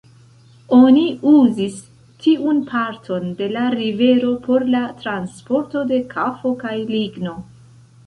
Oni 0.77 1.03
uzis 1.31 1.75
tiun 2.23 2.63
parton 2.71 3.29
de 3.43 3.51
la 3.59 3.67
rivero 3.77 4.35
por 4.49 4.69
la 4.75 4.83
transporto 5.07 5.89
de 5.95 6.05
kafo 6.19 6.59
kaj 6.67 6.77
ligno. 6.95 7.41